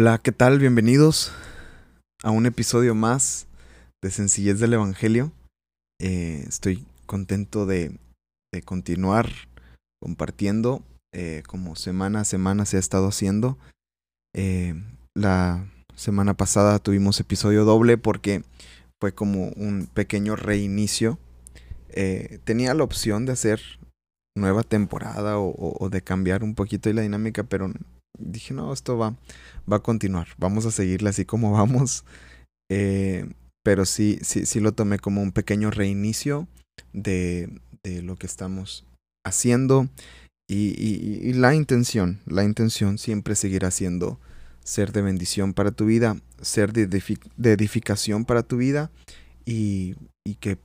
Hola, 0.00 0.16
¿qué 0.16 0.32
tal? 0.32 0.58
Bienvenidos 0.58 1.30
a 2.22 2.30
un 2.30 2.46
episodio 2.46 2.94
más 2.94 3.46
de 4.02 4.10
Sencillez 4.10 4.58
del 4.58 4.72
Evangelio. 4.72 5.30
Eh, 6.00 6.42
estoy 6.48 6.86
contento 7.04 7.66
de, 7.66 7.98
de 8.50 8.62
continuar 8.62 9.28
compartiendo 10.00 10.82
eh, 11.12 11.42
como 11.46 11.76
semana 11.76 12.22
a 12.22 12.24
semana 12.24 12.64
se 12.64 12.78
ha 12.78 12.80
estado 12.80 13.08
haciendo. 13.08 13.58
Eh, 14.34 14.72
la 15.14 15.66
semana 15.94 16.32
pasada 16.32 16.78
tuvimos 16.78 17.20
episodio 17.20 17.66
doble 17.66 17.98
porque 17.98 18.42
fue 19.02 19.12
como 19.12 19.48
un 19.48 19.86
pequeño 19.92 20.34
reinicio. 20.34 21.18
tenía 22.44 22.72
la 22.72 22.84
opción 22.84 23.26
de 23.26 23.32
hacer 23.32 23.60
nueva 24.34 24.62
temporada 24.62 25.36
o, 25.36 25.52
o, 25.54 25.90
de 25.90 26.00
cambiar 26.00 26.42
un 26.42 26.54
poquito 26.54 26.90
la 26.90 27.02
dinámica, 27.02 27.42
pero 27.42 27.70
dije, 28.20 28.54
no, 28.54 28.72
esto 28.72 28.96
va, 28.98 29.16
va 29.70 29.76
a 29.76 29.82
continuar, 29.82 30.28
vamos 30.38 30.66
a 30.66 30.70
seguirle 30.70 31.10
así 31.10 31.24
como 31.24 31.52
vamos. 31.52 32.04
Eh, 32.70 33.28
pero 33.62 33.84
sí, 33.84 34.18
sí, 34.22 34.46
sí 34.46 34.60
lo 34.60 34.72
tomé 34.72 34.98
como 34.98 35.22
un 35.22 35.32
pequeño 35.32 35.70
reinicio 35.70 36.48
de, 36.92 37.60
de 37.82 38.02
lo 38.02 38.16
que 38.16 38.26
estamos 38.26 38.84
haciendo 39.24 39.88
y, 40.50 40.74
y, 41.28 41.32
la 41.34 41.54
intención, 41.54 42.18
la 42.26 42.42
intención 42.42 42.98
siempre 42.98 43.36
seguirá 43.36 43.70
siendo 43.70 44.18
ser 44.64 44.90
de 44.90 45.00
bendición 45.00 45.54
para 45.54 45.70
tu 45.70 45.86
vida, 45.86 46.16
ser 46.40 46.72
de, 46.72 46.88
de 46.88 47.52
edificación 47.52 48.24
para 48.24 48.42
tu 48.42 48.56
vida 48.56 48.90
y, 49.44 49.94
y 50.26 50.34
que 50.34 50.58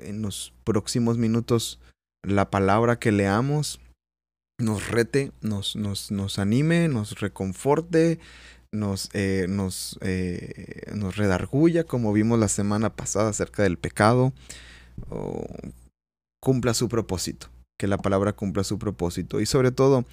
en 0.00 0.20
los 0.20 0.52
próximos 0.64 1.16
minutos 1.16 1.78
la 2.26 2.50
palabra 2.50 2.98
que 2.98 3.12
leamos 3.12 3.80
nos 4.60 4.88
rete, 4.88 5.32
nos, 5.40 5.76
nos, 5.76 6.10
nos 6.10 6.38
anime, 6.38 6.88
nos 6.88 7.18
reconforte, 7.20 8.18
nos, 8.72 9.10
eh, 9.12 9.46
nos, 9.48 9.98
eh, 10.02 10.92
nos 10.94 11.16
redarguya, 11.16 11.84
como 11.84 12.12
vimos 12.12 12.38
la 12.38 12.48
semana 12.48 12.94
pasada 12.94 13.30
acerca 13.30 13.62
del 13.62 13.78
pecado, 13.78 14.32
o 15.08 15.46
cumpla 16.40 16.74
su 16.74 16.88
propósito, 16.88 17.48
que 17.78 17.86
la 17.86 17.98
palabra 17.98 18.32
cumpla 18.32 18.64
su 18.64 18.78
propósito. 18.78 19.40
Y 19.40 19.46
sobre 19.46 19.72
todo, 19.72 20.04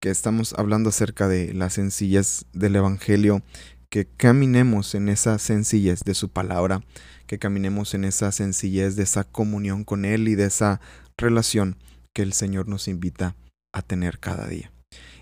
que 0.00 0.10
estamos 0.10 0.54
hablando 0.54 0.88
acerca 0.88 1.28
de 1.28 1.52
la 1.54 1.70
sencillez 1.70 2.46
del 2.52 2.76
Evangelio, 2.76 3.42
que 3.90 4.06
caminemos 4.06 4.94
en 4.94 5.08
esa 5.08 5.38
sencillez 5.38 6.00
de 6.04 6.14
su 6.14 6.28
palabra, 6.28 6.82
que 7.26 7.38
caminemos 7.38 7.94
en 7.94 8.04
esa 8.04 8.32
sencillez 8.32 8.96
de 8.96 9.02
esa 9.02 9.24
comunión 9.24 9.84
con 9.84 10.04
Él 10.04 10.28
y 10.28 10.36
de 10.36 10.46
esa 10.46 10.80
relación 11.16 11.76
que 12.12 12.22
el 12.22 12.32
Señor 12.32 12.66
nos 12.66 12.88
invita 12.88 13.36
a 13.72 13.82
tener 13.82 14.18
cada 14.18 14.46
día. 14.46 14.70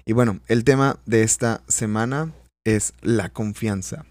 Y 0.06 0.12
bueno, 0.12 0.40
el 0.48 0.64
tema 0.64 0.98
de 1.06 1.22
esta 1.22 1.62
semana 1.68 2.32
es 2.64 2.94
la 3.02 3.28
confianza. 3.28 4.06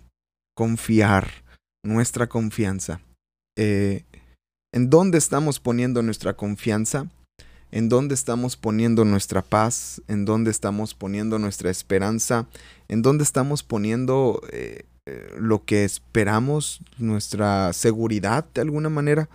Confiar, 0.56 1.44
nuestra 1.84 2.28
confianza. 2.28 3.02
Eh, 3.58 4.04
¿En 4.74 4.90
dónde 4.90 5.18
estamos 5.18 5.60
poniendo 5.60 6.04
nuestra 6.04 6.34
confianza? 6.34 7.08
¿En 7.72 7.90
dónde 7.90 8.14
estamos 8.14 8.56
poniendo 8.56 9.06
nuestra 9.06 9.42
paz? 9.42 10.02
¿En 10.08 10.26
dónde 10.26 10.52
estamos 10.52 10.94
poniendo 10.94 11.40
nuestra 11.40 11.70
esperanza? 11.70 12.48
¿En 12.88 13.02
dónde 13.02 13.24
estamos 13.24 13.64
poniendo 13.64 14.42
eh, 14.52 14.86
eh, 15.08 15.36
lo 15.40 15.66
que 15.66 15.84
esperamos, 15.84 16.82
nuestra 16.98 17.74
seguridad 17.74 18.46
de 18.54 18.62
alguna 18.62 18.90
manera? 18.90 19.30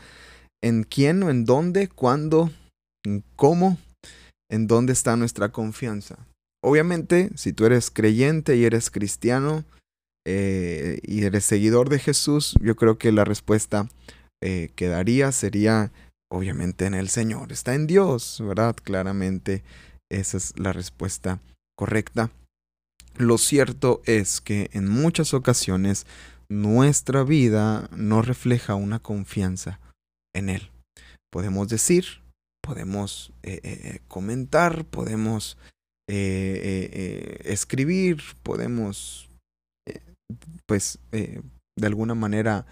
¿En 0.62 0.84
quién 0.84 1.23
o 1.25 1.30
en 1.30 1.45
dónde? 1.45 1.89
¿Cuándo? 1.89 2.51
¿Cómo? 3.36 3.79
En 4.52 4.67
dónde 4.67 4.92
está 4.92 5.17
nuestra 5.17 5.51
confianza. 5.51 6.27
Obviamente, 6.63 7.30
si 7.36 7.55
tú 7.55 7.64
eres 7.64 7.90
creyente 7.90 8.57
y 8.57 8.64
eres 8.64 8.90
cristiano 8.90 9.64
eh, 10.27 11.01
y 11.02 11.24
eres 11.24 11.45
seguidor 11.45 11.89
de 11.89 11.98
Jesús, 11.98 12.55
yo 12.61 12.77
creo 12.77 12.98
que 12.98 13.12
la 13.12 13.24
respuesta 13.24 13.89
eh, 14.42 14.70
que 14.77 14.89
daría 14.89 15.33
sería, 15.33 15.91
obviamente, 16.30 16.85
en 16.85 16.92
el 16.92 17.08
Señor. 17.08 17.51
Está 17.51 17.74
en 17.74 17.86
Dios, 17.86 18.42
¿verdad? 18.46 18.77
Claramente, 18.77 19.64
esa 20.11 20.36
es 20.36 20.52
la 20.58 20.74
respuesta 20.74 21.41
correcta. 21.74 22.30
Lo 23.17 23.39
cierto 23.39 24.02
es 24.05 24.42
que 24.42 24.68
en 24.74 24.86
muchas 24.86 25.33
ocasiones 25.33 26.07
nuestra 26.51 27.24
vida 27.24 27.89
no 27.96 28.20
refleja 28.20 28.74
una 28.74 28.98
confianza 28.98 29.80
en 30.35 30.51
Él. 30.51 30.70
Podemos 31.30 31.68
decir, 31.68 32.21
podemos 32.62 33.34
eh, 33.42 33.61
eh, 33.62 33.80
eh, 33.84 34.00
comentar, 34.08 34.86
podemos 34.86 35.58
escribir, 37.45 38.23
podemos, 38.42 39.30
pues, 40.67 40.98
de 41.11 41.86
alguna 41.86 42.14
manera 42.14 42.67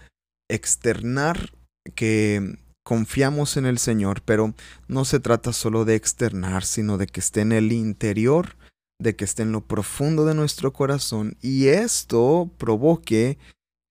externar 0.47 1.51
que 1.95 2.59
confiamos 2.83 3.57
en 3.57 3.65
el 3.65 3.79
Señor, 3.79 4.21
pero 4.23 4.53
no 4.87 5.05
se 5.05 5.19
trata 5.19 5.53
solo 5.53 5.85
de 5.85 5.95
externar, 5.95 6.63
sino 6.63 6.99
de 6.99 7.07
que 7.07 7.19
esté 7.19 7.41
en 7.41 7.51
el 7.51 7.71
interior, 7.71 8.57
de 8.99 9.15
que 9.15 9.25
esté 9.25 9.41
en 9.41 9.53
lo 9.53 9.61
profundo 9.61 10.25
de 10.25 10.35
nuestro 10.35 10.71
corazón 10.71 11.35
y 11.41 11.67
esto 11.67 12.51
provoque 12.59 13.39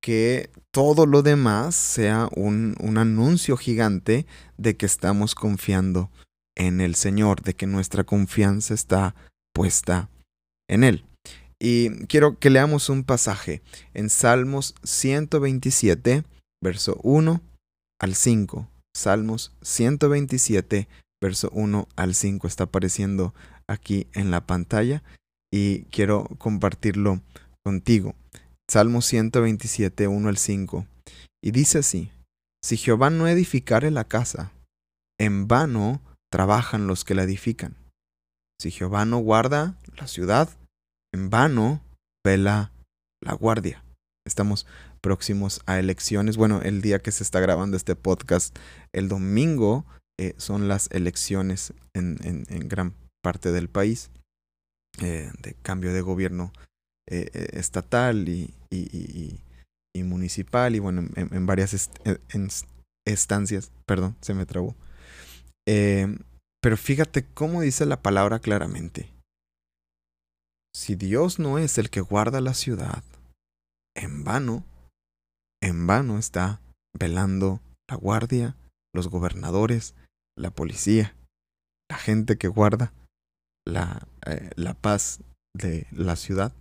que 0.00 0.50
todo 0.72 1.06
lo 1.06 1.22
demás 1.22 1.74
sea 1.74 2.28
un, 2.34 2.76
un, 2.80 2.98
anuncio 2.98 3.56
gigante 3.56 4.26
de 4.56 4.76
que 4.76 4.86
estamos 4.86 5.34
confiando 5.34 6.10
en 6.56 6.80
el 6.80 6.94
Señor, 6.94 7.42
de 7.42 7.54
que 7.54 7.66
nuestra 7.66 8.04
confianza 8.04 8.74
está 8.74 9.14
puesta 9.52 10.08
en 10.68 10.84
Él. 10.84 11.04
Y 11.58 12.06
quiero 12.06 12.38
que 12.38 12.50
leamos 12.50 12.88
un 12.88 13.04
pasaje 13.04 13.62
en 13.92 14.08
Salmos 14.08 14.74
127, 14.82 16.24
verso 16.62 16.98
1 17.02 17.42
al 18.00 18.14
5. 18.14 18.68
Salmos 18.94 19.52
127, 19.62 20.88
verso 21.20 21.50
1 21.52 21.88
al 21.96 22.14
5 22.14 22.46
está 22.46 22.64
apareciendo 22.64 23.34
aquí 23.68 24.06
en 24.14 24.30
la 24.30 24.46
pantalla 24.46 25.02
y 25.52 25.82
quiero 25.84 26.24
compartirlo 26.38 27.20
contigo. 27.62 28.14
Salmo 28.70 29.02
127, 29.02 30.06
1 30.06 30.28
al 30.28 30.36
5. 30.36 30.86
Y 31.42 31.50
dice 31.50 31.78
así, 31.78 32.12
Si 32.62 32.76
Jehová 32.76 33.10
no 33.10 33.26
edificare 33.26 33.90
la 33.90 34.04
casa, 34.04 34.52
en 35.18 35.48
vano 35.48 36.00
trabajan 36.30 36.86
los 36.86 37.04
que 37.04 37.16
la 37.16 37.24
edifican. 37.24 37.74
Si 38.60 38.70
Jehová 38.70 39.04
no 39.06 39.18
guarda 39.18 39.76
la 39.96 40.06
ciudad, 40.06 40.48
en 41.12 41.30
vano 41.30 41.82
vela 42.24 42.70
la 43.20 43.32
guardia. 43.32 43.82
Estamos 44.24 44.68
próximos 45.00 45.62
a 45.66 45.80
elecciones. 45.80 46.36
Bueno, 46.36 46.62
el 46.62 46.80
día 46.80 47.00
que 47.00 47.10
se 47.10 47.24
está 47.24 47.40
grabando 47.40 47.76
este 47.76 47.96
podcast, 47.96 48.56
el 48.92 49.08
domingo, 49.08 49.84
eh, 50.16 50.34
son 50.36 50.68
las 50.68 50.88
elecciones 50.92 51.74
en, 51.92 52.18
en, 52.22 52.68
gran 52.68 52.94
parte 53.20 53.50
del 53.50 53.68
país 53.68 54.10
eh, 55.00 55.32
de 55.42 55.54
cambio 55.54 55.92
de 55.92 56.02
gobierno 56.02 56.52
eh, 57.12 57.28
eh, 57.34 57.48
estatal 57.54 58.28
y, 58.28 58.54
y, 58.70 60.02
municipal 60.04 60.76
y 60.76 60.78
bueno, 60.78 61.08
en, 61.16 61.46
varias 61.46 61.74
est 61.74 61.90
estancias, 63.04 63.72
perdón, 63.84 64.16
se 64.20 64.32
me 64.32 64.46
trabó. 64.46 64.76
Eh, 65.66 66.16
pero 66.62 66.76
fíjate 66.76 67.24
cómo 67.34 67.62
dice 67.62 67.84
la 67.84 68.00
palabra 68.00 68.38
claramente. 68.38 69.12
Si 70.72 70.94
Dios 70.94 71.40
no 71.40 71.58
es 71.58 71.78
el 71.78 71.90
que 71.90 72.00
guarda 72.00 72.40
la 72.40 72.54
ciudad, 72.54 73.02
en 73.96 74.22
vano, 74.22 74.64
en 75.60 75.88
vano 75.88 76.16
está 76.16 76.60
velando 76.96 77.60
la 77.88 77.96
guardia, 77.96 78.56
los 78.94 79.08
gobernadores, 79.08 79.96
la 80.38 80.50
policía, 80.50 81.16
la 81.90 81.98
gente 81.98 82.38
que 82.38 82.46
guarda 82.46 82.92
la, 83.66 84.06
la 84.54 84.74
paz 84.74 85.20
de 85.54 85.88
la 85.90 86.14
ciudad 86.14 86.54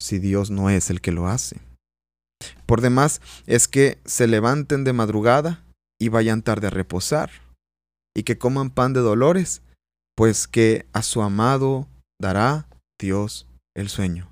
si 0.00 0.18
Dios 0.18 0.50
no 0.50 0.70
es 0.70 0.90
el 0.90 1.00
que 1.00 1.12
lo 1.12 1.26
hace. 1.26 1.60
Por 2.66 2.80
demás 2.80 3.20
es 3.46 3.68
que 3.68 3.98
se 4.04 4.26
levanten 4.26 4.84
de 4.84 4.92
madrugada 4.92 5.64
y 5.98 6.08
vayan 6.08 6.42
tarde 6.42 6.66
a 6.66 6.70
reposar, 6.70 7.30
y 8.14 8.24
que 8.24 8.38
coman 8.38 8.70
pan 8.70 8.92
de 8.92 9.00
dolores, 9.00 9.62
pues 10.16 10.46
que 10.46 10.86
a 10.92 11.02
su 11.02 11.22
amado 11.22 11.88
dará 12.20 12.68
Dios 13.00 13.46
el 13.74 13.88
sueño. 13.88 14.30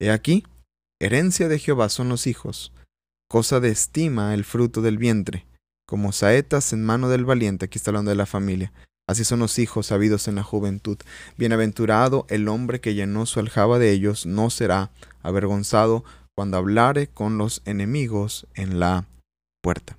He 0.00 0.10
aquí, 0.10 0.44
herencia 1.00 1.48
de 1.48 1.58
Jehová 1.58 1.88
son 1.88 2.08
los 2.08 2.26
hijos, 2.26 2.72
cosa 3.28 3.60
de 3.60 3.70
estima 3.70 4.34
el 4.34 4.44
fruto 4.44 4.82
del 4.82 4.98
vientre, 4.98 5.46
como 5.86 6.12
saetas 6.12 6.72
en 6.72 6.84
mano 6.84 7.08
del 7.08 7.24
valiente, 7.24 7.66
aquí 7.66 7.78
está 7.78 7.90
hablando 7.90 8.10
de 8.10 8.16
la 8.16 8.26
familia, 8.26 8.72
Así 9.12 9.24
son 9.24 9.40
los 9.40 9.58
hijos 9.58 9.86
sabidos 9.86 10.26
en 10.26 10.36
la 10.36 10.42
juventud. 10.42 10.96
Bienaventurado 11.36 12.26
el 12.30 12.48
hombre 12.48 12.80
que 12.80 12.94
llenó 12.94 13.26
su 13.26 13.40
aljaba 13.40 13.78
de 13.78 13.92
ellos, 13.92 14.26
no 14.26 14.50
será 14.50 14.90
avergonzado 15.22 16.04
cuando 16.34 16.56
hablare 16.56 17.08
con 17.08 17.38
los 17.38 17.62
enemigos 17.66 18.46
en 18.54 18.80
la 18.80 19.06
puerta. 19.62 19.96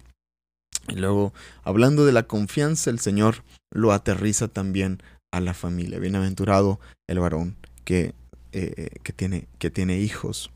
Y 0.87 0.95
luego, 0.95 1.33
hablando 1.63 2.05
de 2.05 2.11
la 2.11 2.23
confianza, 2.23 2.89
el 2.89 2.99
Señor 2.99 3.43
lo 3.71 3.91
aterriza 3.91 4.47
también 4.47 5.01
a 5.31 5.39
la 5.39 5.53
familia. 5.53 5.99
Bienaventurado 5.99 6.79
el 7.07 7.19
varón 7.19 7.55
que 7.85 8.13
eh, 8.55 8.89
que, 9.01 9.13
tiene, 9.13 9.47
que 9.57 9.71
tiene 9.71 9.97
hijos. 9.97 10.51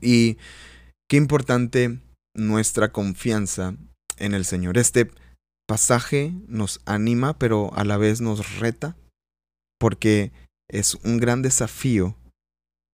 Y 0.00 0.36
qué 1.08 1.16
importante 1.16 2.00
nuestra 2.34 2.90
confianza 2.90 3.76
en 4.16 4.34
el 4.34 4.44
Señor. 4.44 4.78
Este 4.78 5.08
pasaje 5.68 6.32
nos 6.48 6.80
anima, 6.86 7.38
pero 7.38 7.70
a 7.74 7.84
la 7.84 7.98
vez 7.98 8.20
nos 8.20 8.58
reta, 8.58 8.96
porque 9.78 10.32
es 10.68 10.94
un 11.04 11.18
gran 11.18 11.42
desafío 11.42 12.16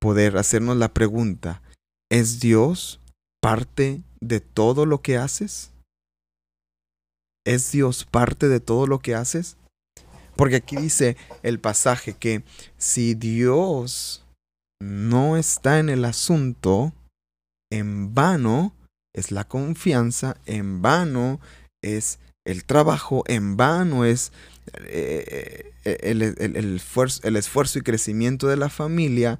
poder 0.00 0.36
hacernos 0.36 0.76
la 0.76 0.92
pregunta, 0.92 1.62
¿es 2.10 2.40
Dios 2.40 3.00
parte 3.40 4.02
de 4.20 4.40
todo 4.40 4.86
lo 4.86 5.00
que 5.00 5.16
haces? 5.16 5.72
¿Es 7.46 7.70
Dios 7.72 8.04
parte 8.04 8.48
de 8.48 8.60
todo 8.60 8.86
lo 8.86 8.98
que 8.98 9.14
haces? 9.14 9.56
Porque 10.36 10.56
aquí 10.56 10.76
dice 10.76 11.16
el 11.42 11.60
pasaje 11.60 12.14
que 12.14 12.42
si 12.76 13.14
Dios 13.14 14.26
no 14.82 15.36
está 15.36 15.78
en 15.78 15.90
el 15.90 16.04
asunto, 16.04 16.92
en 17.70 18.14
vano 18.14 18.74
es 19.14 19.30
la 19.30 19.44
confianza, 19.44 20.36
en 20.44 20.82
vano 20.82 21.40
es 21.82 22.18
el 22.46 22.64
trabajo, 22.64 23.24
en 23.26 23.56
vano 23.56 24.04
es 24.04 24.32
eh, 24.86 25.72
eh, 25.84 25.98
el, 26.02 26.22
esfuerzo, 27.36 27.78
y 27.78 27.82
crecimiento 27.82 28.48
de 28.48 28.56
la 28.56 28.68
familia 28.68 29.38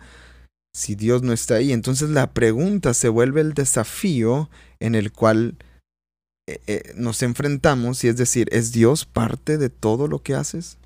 si 0.75 0.95
Dios 0.95 1.23
no 1.23 1.33
está 1.33 1.56
ahí. 1.56 1.73
Entonces 1.73 2.11
la 2.11 2.33
pregunta 2.33 2.95
se 2.95 3.09
vuelve 3.09 3.41
el 3.41 3.55
desafío 3.55 4.49
en 4.81 4.95
el 4.95 5.12
cual 5.12 5.56
eh, 6.47 6.93
nos 6.97 7.23
enfrentamos 7.23 8.03
y 8.05 8.09
es 8.09 8.17
decir, 8.17 8.49
¿es 8.53 8.73
Dios 8.73 9.05
parte 9.05 9.59
de 9.59 9.71
todo 9.71 10.09
lo 10.09 10.23
que 10.23 10.35
haces? 10.35 10.79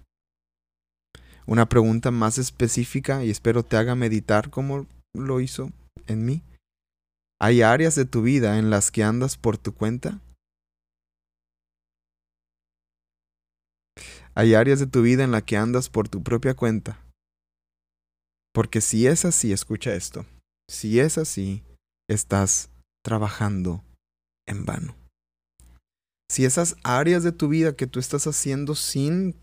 Una 1.46 1.68
pregunta 1.68 2.10
más 2.10 2.36
específica 2.36 3.24
y 3.24 3.30
espero 3.30 3.62
te 3.62 3.76
haga 3.76 3.94
meditar 3.94 4.50
como 4.50 4.86
lo 5.14 5.40
hizo 5.40 5.70
en 6.06 6.26
mí. 6.26 6.42
¿Hay 7.40 7.62
áreas 7.62 7.94
de 7.94 8.04
tu 8.04 8.22
vida 8.22 8.58
en 8.58 8.68
las 8.68 8.90
que 8.90 9.04
andas 9.04 9.36
por 9.36 9.56
tu 9.56 9.72
cuenta? 9.72 10.20
Hay 14.38 14.54
áreas 14.54 14.78
de 14.78 14.86
tu 14.86 15.02
vida 15.02 15.24
en 15.24 15.32
las 15.32 15.42
que 15.42 15.56
andas 15.56 15.88
por 15.88 16.08
tu 16.08 16.22
propia 16.22 16.54
cuenta. 16.54 17.04
Porque 18.54 18.80
si 18.80 19.08
es 19.08 19.24
así, 19.24 19.52
escucha 19.52 19.96
esto, 19.96 20.26
si 20.70 21.00
es 21.00 21.18
así, 21.18 21.64
estás 22.08 22.70
trabajando 23.04 23.82
en 24.46 24.64
vano. 24.64 24.94
Si 26.30 26.44
esas 26.44 26.76
áreas 26.84 27.24
de 27.24 27.32
tu 27.32 27.48
vida 27.48 27.74
que 27.74 27.88
tú 27.88 27.98
estás 27.98 28.28
haciendo 28.28 28.76
sin 28.76 29.34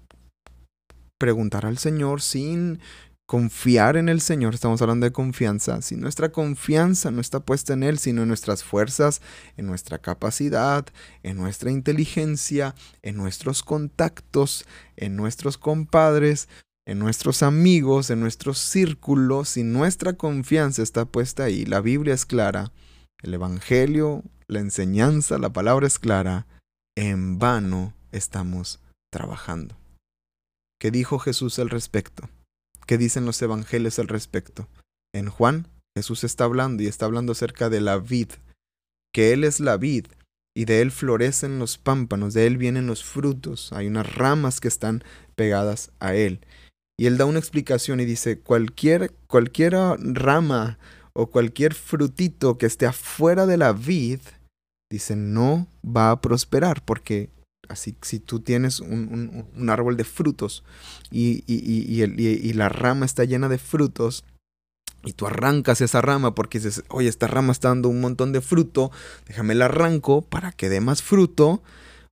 preguntar 1.20 1.66
al 1.66 1.78
Señor, 1.78 2.22
sin 2.22 2.80
confiar 3.26 3.98
en 3.98 4.08
el 4.08 4.22
Señor, 4.22 4.54
estamos 4.54 4.82
hablando 4.82 5.06
de 5.06 5.12
confianza, 5.12 5.82
si 5.82 5.96
nuestra 5.96 6.32
confianza 6.32 7.10
no 7.12 7.22
está 7.22 7.40
puesta 7.40 7.74
en 7.74 7.84
Él, 7.84 7.98
sino 7.98 8.22
en 8.22 8.28
nuestras 8.28 8.64
fuerzas, 8.64 9.22
en 9.58 9.66
nuestra 9.66 9.98
capacidad, 9.98 10.86
en 11.24 11.38
nuestra 11.38 11.72
inteligencia, 11.72 12.76
en 13.02 13.18
nuestros 13.18 13.64
contactos, 13.64 14.66
en 14.96 15.16
nuestros 15.16 15.58
compadres, 15.58 16.48
en 16.86 17.00
nuestros 17.00 17.42
amigos, 17.42 18.12
en 18.12 18.20
nuestros 18.20 18.60
círculos, 18.60 19.50
si 19.50 19.64
nuestra 19.64 20.14
confianza 20.14 20.84
está 20.84 21.06
puesta 21.06 21.46
ahí, 21.46 21.66
la 21.66 21.82
Biblia 21.82 22.14
es 22.14 22.28
clara, 22.28 22.72
el 23.24 23.34
Evangelio, 23.34 24.24
la 24.48 24.60
enseñanza, 24.60 25.40
la 25.40 25.52
palabra 25.52 25.88
es 25.88 25.98
clara, 25.98 26.46
en 26.96 27.40
vano 27.40 27.94
estamos 28.12 28.80
trabajando. 29.12 29.76
¿Qué 30.80 30.92
dijo 30.92 31.18
Jesús 31.18 31.58
al 31.58 31.72
respecto? 31.72 32.30
¿Qué 32.86 32.98
dicen 32.98 33.26
los 33.26 33.42
evangelios 33.42 33.98
al 34.00 34.08
respecto? 34.08 34.68
En 35.14 35.30
Juan, 35.30 35.68
Jesús 35.98 36.24
está 36.24 36.44
hablando 36.44 36.84
y 36.84 36.88
está 36.88 37.06
hablando 37.06 37.32
acerca 37.32 37.70
de 37.70 37.82
la 37.82 37.98
vid, 37.98 38.30
que 39.14 39.34
Él 39.34 39.44
es 39.44 39.60
la 39.60 39.78
vid 39.78 40.08
y 40.56 40.66
de 40.66 40.82
Él 40.82 40.92
florecen 40.92 41.58
los 41.58 41.78
pámpanos, 41.78 42.34
de 42.34 42.48
Él 42.48 42.58
vienen 42.58 42.86
los 42.86 43.04
frutos, 43.04 43.74
hay 43.74 43.88
unas 43.88 44.14
ramas 44.14 44.60
que 44.60 44.68
están 44.68 45.04
pegadas 45.36 45.92
a 46.00 46.16
Él. 46.16 46.42
Y 46.98 47.08
Él 47.08 47.18
da 47.18 47.26
una 47.26 47.40
explicación 47.40 48.00
y 48.00 48.06
dice, 48.06 48.40
cualquier, 48.40 49.14
cualquier 49.28 49.74
rama 49.74 50.78
o 51.14 51.28
cualquier 51.28 51.74
frutito 51.74 52.58
que 52.58 52.66
esté 52.66 52.86
afuera 52.86 53.46
de 53.46 53.58
la 53.58 53.74
vid, 53.74 54.20
dice, 54.92 55.16
no 55.16 55.68
va 55.86 56.12
a 56.12 56.22
prosperar 56.22 56.84
porque 56.86 57.30
Así 57.68 57.96
si 58.02 58.20
tú 58.20 58.40
tienes 58.40 58.80
un, 58.80 59.48
un, 59.56 59.70
árbol 59.70 59.98
de 59.98 60.04
frutos 60.04 60.64
y, 61.12 61.44
y, 61.48 62.04
y, 62.04 62.54
la 62.54 62.70
rama 62.70 63.06
está 63.06 63.24
llena 63.24 63.50
de 63.50 63.58
frutos 63.58 64.24
y 65.04 65.14
tú 65.14 65.28
arrancas 65.28 65.82
esa 65.82 66.02
rama 66.02 66.36
porque 66.36 66.60
dices, 66.60 66.84
oye, 66.90 67.10
esta 67.10 67.28
rama 67.28 67.52
está 67.52 67.70
dando 67.70 67.90
un 67.90 68.02
montón 68.02 68.32
de 68.34 68.42
fruto, 68.42 68.92
déjame 69.28 69.56
la 69.56 69.66
arranco 69.66 70.22
para 70.22 70.52
que 70.52 70.70
dé 70.70 70.82
más 70.82 71.02
fruto, 71.02 71.64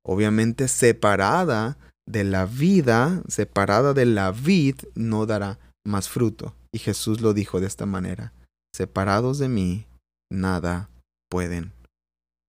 obviamente 0.03 0.67
separada 0.67 1.77
de 2.05 2.23
la 2.23 2.45
vida, 2.45 3.21
separada 3.27 3.94
de 3.94 4.05
la 4.05 4.31
vid, 4.31 4.75
no 4.95 5.25
dará 5.25 5.59
más 5.85 6.09
fruto. 6.09 6.55
Y 6.71 6.79
Jesús 6.79 7.21
lo 7.21 7.33
dijo 7.33 7.59
de 7.59 7.67
esta 7.67 7.85
manera, 7.85 8.33
separados 8.75 9.38
de 9.39 9.50
mí, 9.50 9.85
nada 10.31 10.89
pueden 11.29 11.71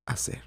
hacer. 0.06 0.42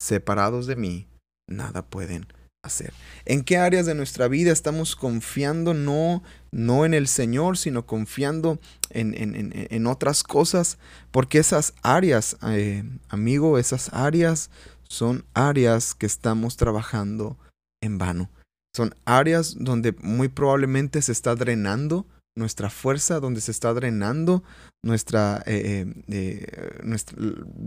Separados 0.00 0.66
de 0.66 0.76
mí, 0.76 1.07
nada 1.48 1.82
pueden 1.82 2.26
hacer. 2.62 2.92
¿En 3.24 3.42
qué 3.42 3.56
áreas 3.56 3.86
de 3.86 3.94
nuestra 3.94 4.28
vida 4.28 4.52
estamos 4.52 4.96
confiando 4.96 5.74
no, 5.74 6.22
no 6.50 6.84
en 6.84 6.94
el 6.94 7.08
Señor, 7.08 7.56
sino 7.56 7.86
confiando 7.86 8.58
en, 8.90 9.14
en, 9.14 9.52
en 9.54 9.86
otras 9.86 10.22
cosas? 10.22 10.78
Porque 11.10 11.38
esas 11.38 11.74
áreas, 11.82 12.36
eh, 12.46 12.84
amigo, 13.08 13.58
esas 13.58 13.92
áreas 13.92 14.50
son 14.88 15.24
áreas 15.34 15.94
que 15.94 16.06
estamos 16.06 16.56
trabajando 16.56 17.38
en 17.82 17.98
vano. 17.98 18.30
Son 18.74 18.94
áreas 19.04 19.56
donde 19.58 19.92
muy 20.00 20.28
probablemente 20.28 21.02
se 21.02 21.12
está 21.12 21.34
drenando 21.34 22.06
nuestra 22.36 22.70
fuerza, 22.70 23.18
donde 23.18 23.40
se 23.40 23.50
está 23.50 23.74
drenando 23.74 24.44
nuestra, 24.84 25.42
eh, 25.46 25.86
eh, 26.08 26.80
nuestra 26.84 27.16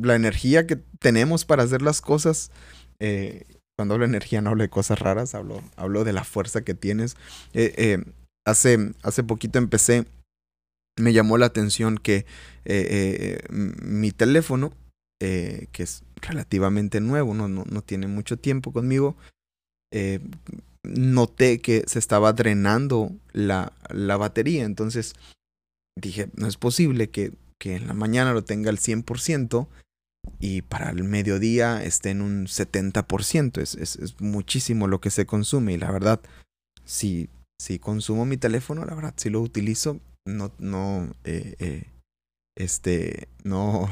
la 0.01 0.15
energía 0.15 0.65
que 0.65 0.77
tenemos 1.00 1.43
para 1.43 1.63
hacer 1.63 1.81
las 1.81 2.00
cosas 2.00 2.51
cuando 3.81 3.95
hablo 3.95 4.05
de 4.05 4.11
energía 4.11 4.43
no 4.43 4.51
hablo 4.51 4.61
de 4.61 4.69
cosas 4.69 5.00
raras, 5.00 5.33
hablo, 5.33 5.59
hablo 5.75 6.03
de 6.03 6.13
la 6.13 6.23
fuerza 6.23 6.61
que 6.61 6.75
tienes. 6.75 7.15
Eh, 7.53 7.73
eh, 7.77 8.03
hace, 8.45 8.93
hace 9.01 9.23
poquito 9.23 9.57
empecé, 9.57 10.05
me 11.00 11.13
llamó 11.13 11.39
la 11.39 11.47
atención 11.47 11.97
que 11.97 12.27
eh, 12.63 13.39
mi 13.50 14.11
teléfono, 14.11 14.71
que 15.17 15.67
es 15.77 16.03
relativamente 16.17 17.01
nuevo, 17.01 17.33
no, 17.33 17.47
no, 17.47 17.63
no 17.67 17.81
tiene 17.81 18.05
mucho 18.05 18.38
tiempo 18.38 18.71
conmigo, 18.71 19.15
noté 20.83 21.59
que 21.59 21.83
se 21.88 21.97
estaba 21.97 22.33
drenando 22.33 23.11
la, 23.33 23.73
la, 23.89 24.15
batería. 24.17 24.63
Entonces 24.63 25.15
dije, 26.00 26.29
no 26.35 26.45
es 26.45 26.57
posible 26.57 27.09
que, 27.09 27.33
que 27.57 27.77
en 27.77 27.88
la 27.88 27.95
mañana 27.95 28.31
lo 28.33 28.43
tenga 28.43 28.69
al 28.69 28.77
100% 28.77 29.67
y 30.39 30.61
para 30.63 30.89
el 30.89 31.03
mediodía 31.03 31.83
esté 31.83 32.09
en 32.09 32.21
un 32.21 32.45
70%. 32.45 33.61
Es, 33.61 33.75
es, 33.75 33.95
es, 33.97 34.19
muchísimo 34.21 34.87
lo 34.87 35.01
que 35.01 35.09
se 35.09 35.25
consume 35.25 35.73
y 35.73 35.77
la 35.77 35.91
verdad, 35.91 36.21
si, 36.83 37.29
si 37.59 37.79
consumo 37.79 38.25
mi 38.25 38.37
teléfono, 38.37 38.85
la 38.85 38.95
verdad, 38.95 39.13
si 39.17 39.29
lo 39.29 39.41
utilizo, 39.41 39.99
no, 40.27 40.51
no, 40.59 41.13
eh, 41.23 41.55
eh, 41.59 41.91
este, 42.57 43.29
no, 43.43 43.89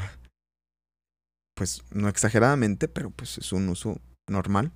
pues 1.55 1.83
no 1.91 2.07
exageradamente, 2.07 2.87
pero 2.87 3.09
pues 3.11 3.37
es 3.37 3.51
un 3.51 3.69
uso 3.69 3.99
normal. 4.27 4.71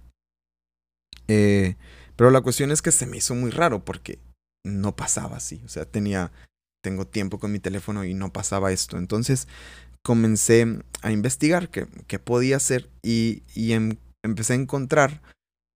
Eh, 1.28 1.76
pero 2.16 2.30
la 2.30 2.42
cuestión 2.42 2.72
es 2.72 2.82
que 2.82 2.92
se 2.92 3.08
me 3.08 3.18
hizo 3.18 3.36
muy 3.36 3.52
raro 3.52 3.84
porque 3.86 4.20
no 4.66 4.96
pasaba 4.96 5.38
así. 5.38 5.62
O 5.66 5.70
sea, 5.70 5.86
tenía, 5.86 6.32
tengo 6.84 7.08
tiempo 7.08 7.40
con 7.40 7.52
mi 7.52 7.60
teléfono 7.60 8.04
y 8.04 8.14
no 8.14 8.32
pasaba 8.32 8.72
esto. 8.72 8.98
Entonces 8.98 9.48
comencé 10.04 10.80
a 11.02 11.12
investigar 11.12 11.70
qué, 11.70 11.88
qué 12.08 12.20
podía 12.20 12.58
hacer 12.58 12.90
y, 13.02 13.42
y 13.56 13.72
em, 13.72 13.96
empecé 14.24 14.54
a 14.54 14.58
encontrar 14.58 15.22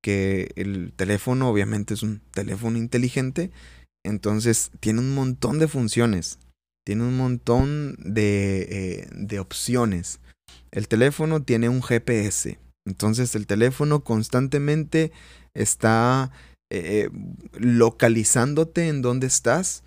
que 0.04 0.52
el 0.56 0.94
teléfono 0.96 1.50
obviamente 1.50 1.94
es 1.94 2.04
un 2.04 2.22
teléfono 2.32 2.78
inteligente, 2.78 3.52
entonces 4.06 4.72
tiene 4.80 5.00
un 5.00 5.16
montón 5.16 5.60
de 5.60 5.68
funciones, 5.68 6.40
tiene 6.86 7.04
un 7.04 7.18
montón 7.18 7.96
de, 8.00 8.68
eh, 8.70 9.08
de 9.12 9.40
opciones. 9.40 10.20
El 10.72 10.88
teléfono 10.88 11.42
tiene 11.42 11.70
un 11.70 11.82
GPS, 11.82 12.60
entonces 12.86 13.36
el 13.36 13.48
teléfono 13.48 14.04
constantemente 14.04 15.12
está 15.54 16.32
eh, 16.70 17.10
localizándote 17.54 18.88
en 18.88 19.02
dónde 19.02 19.28
estás, 19.28 19.84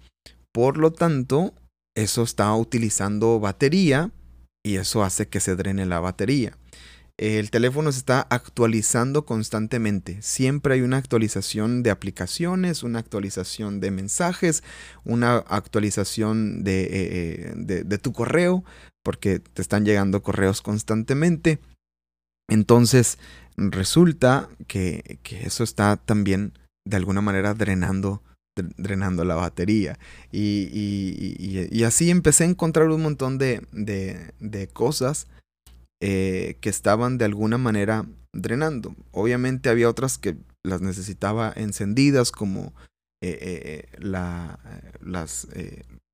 por 0.53 0.79
lo 0.79 0.93
tanto, 0.93 1.55
eso 1.95 2.23
está 2.23 2.55
utilizando 2.55 3.41
batería 3.41 4.11
y 4.65 4.77
eso 4.77 5.03
hace 5.03 5.29
que 5.29 5.41
se 5.41 5.57
drene 5.57 5.87
la 5.87 6.01
batería. 6.01 6.57
el 7.19 7.51
teléfono 7.51 7.93
se 7.93 7.99
está 7.99 8.27
actualizando 8.31 9.27
constantemente. 9.27 10.23
Siempre 10.23 10.75
hay 10.75 10.81
una 10.81 10.97
actualización 10.97 11.83
de 11.83 11.91
aplicaciones, 11.91 12.83
una 12.83 12.99
actualización 12.99 13.79
de 13.81 13.91
mensajes, 13.91 14.65
una 15.05 15.37
actualización 15.37 16.65
de, 16.65 16.83
eh, 16.85 16.89
eh, 16.93 17.85
de, 17.85 17.99
tu 17.99 18.15
correo, 18.15 18.65
porque 19.03 19.39
te 19.39 19.61
están 19.61 19.85
llegando 19.85 20.23
correos 20.23 20.63
constantemente. 20.63 21.59
Entonces, 22.49 23.19
resulta 23.59 24.49
que, 24.67 25.19
que 25.23 25.43
eso 25.43 25.63
está 25.63 25.99
también 25.99 26.55
de 26.87 26.97
alguna 26.97 27.21
manera 27.21 27.53
drenando 27.53 28.23
drenando 28.77 29.25
la 29.25 29.35
batería. 29.35 29.99
Y, 30.33 30.69
y, 30.73 31.69
y, 31.71 31.85
así 31.85 32.11
empecé 32.11 32.45
a 32.45 32.49
encontrar 32.49 32.89
un 32.89 33.03
montón 33.03 33.39
de, 33.39 33.63
de, 33.73 34.33
de 34.39 34.69
cosas 34.69 35.29
eh, 36.01 36.57
que 36.61 36.69
estaban 36.69 37.19
de 37.19 37.25
alguna 37.25 37.59
manera 37.59 38.07
drenando. 38.33 38.95
Obviamente 39.13 39.69
había 39.69 39.89
otras 39.89 40.19
que 40.19 40.37
las 40.63 40.81
necesitaba 40.81 41.53
encendidas, 41.57 42.33
como 42.33 42.73
eh, 43.23 43.39
eh, 43.41 43.89
la, 43.99 44.59
las, 45.01 45.49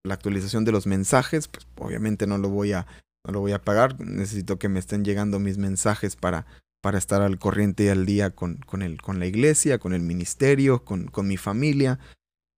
la 0.04 0.14
actualización 0.14 0.64
de 0.64 0.72
los 0.72 0.86
mensajes. 0.86 1.48
Pues 1.48 1.66
obviamente 1.76 2.26
no 2.26 2.38
lo 2.38 2.48
voy 2.48 2.72
a, 2.72 2.86
no 3.26 3.32
lo 3.32 3.40
voy 3.40 3.52
a 3.52 3.62
pagar. 3.62 4.00
Necesito 4.00 4.58
que 4.58 4.68
me 4.68 4.78
estén 4.78 5.04
llegando 5.04 5.38
mis 5.38 5.58
mensajes 5.58 6.16
para, 6.16 6.46
para 6.82 6.98
estar 6.98 7.22
al 7.22 7.38
corriente 7.38 7.84
y 7.84 7.88
al 7.88 8.06
día 8.06 8.30
con, 8.30 8.56
con, 8.58 8.82
el, 8.82 9.02
con 9.02 9.18
la 9.18 9.26
iglesia, 9.26 9.78
con 9.78 9.92
el 9.92 10.02
ministerio, 10.02 10.84
con, 10.84 11.06
con 11.08 11.26
mi 11.26 11.36
familia, 11.36 11.98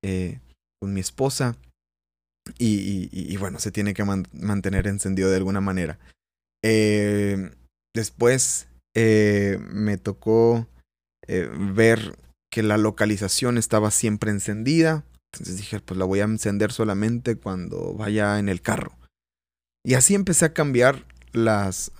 con 0.02 0.92
mi 0.92 1.00
esposa. 1.00 1.56
Y, 2.56 3.10
y, 3.12 3.36
bueno, 3.36 3.58
se 3.58 3.70
tiene 3.70 3.92
que 3.92 4.04
mantener 4.04 4.86
encendido 4.86 5.30
de 5.30 5.36
alguna 5.36 5.60
manera. 5.60 5.98
Eh, 6.64 7.50
después 7.94 8.68
eh, 8.94 9.58
me 9.70 9.98
tocó 9.98 10.66
eh, 11.26 11.48
ver 11.74 12.18
que 12.50 12.62
la 12.62 12.78
localización 12.78 13.58
estaba 13.58 13.90
siempre 13.90 14.30
encendida. 14.30 15.04
Entonces 15.32 15.58
dije, 15.58 15.80
pues 15.80 15.98
la 15.98 16.06
voy 16.06 16.20
a 16.20 16.24
encender 16.24 16.72
solamente 16.72 17.36
cuando 17.36 17.94
vaya 17.94 18.38
en 18.38 18.48
el 18.48 18.62
carro. 18.62 18.96
Y 19.84 19.94
así 19.94 20.14
empecé 20.14 20.46
a 20.46 20.54
cambiar 20.54 21.04
las, 21.32 21.92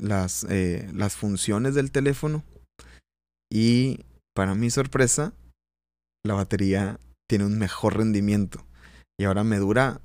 las, 0.00 0.46
las 0.92 1.16
funciones 1.16 1.74
del 1.74 1.90
teléfono. 1.90 2.44
Y 3.50 4.04
para 4.34 4.54
mi 4.54 4.70
sorpresa, 4.70 5.32
la 6.24 6.34
batería 6.34 7.00
tiene 7.28 7.44
un 7.44 7.58
mejor 7.58 7.96
rendimiento. 7.96 8.64
Y 9.20 9.24
ahora 9.24 9.44
me 9.44 9.58
dura 9.58 10.00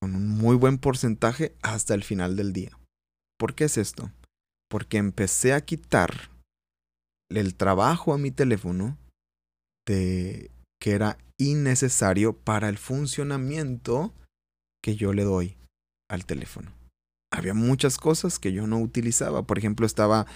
con 0.00 0.14
un 0.14 0.28
muy 0.28 0.56
buen 0.56 0.78
porcentaje 0.78 1.54
hasta 1.62 1.94
el 1.94 2.04
final 2.04 2.36
del 2.36 2.52
día. 2.52 2.78
¿Por 3.38 3.54
qué 3.54 3.64
es 3.64 3.76
esto? 3.76 4.12
Porque 4.68 4.98
empecé 4.98 5.52
a 5.52 5.60
quitar 5.60 6.30
el 7.30 7.54
trabajo 7.54 8.12
a 8.12 8.18
mi 8.18 8.30
teléfono 8.30 8.96
de 9.86 10.50
que 10.80 10.92
era 10.92 11.18
innecesario 11.38 12.34
para 12.34 12.68
el 12.68 12.78
funcionamiento 12.78 14.12
que 14.82 14.96
yo 14.96 15.12
le 15.12 15.24
doy 15.24 15.56
al 16.08 16.24
teléfono. 16.26 16.72
Había 17.32 17.54
muchas 17.54 17.98
cosas 17.98 18.38
que 18.38 18.52
yo 18.52 18.66
no 18.66 18.78
utilizaba. 18.78 19.42
Por 19.42 19.58
ejemplo, 19.58 19.84
estaba 19.84 20.26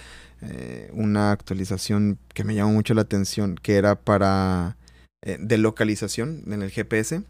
eh, 0.41 0.89
una 0.93 1.31
actualización 1.31 2.19
que 2.33 2.43
me 2.43 2.53
llamó 2.53 2.73
mucho 2.73 2.93
la 2.93 3.01
atención, 3.01 3.55
que 3.55 3.75
era 3.75 3.95
para 3.95 4.77
eh, 5.23 5.37
de 5.39 5.57
localización 5.57 6.43
en 6.47 6.61
el 6.61 6.71
GPS 6.71 7.23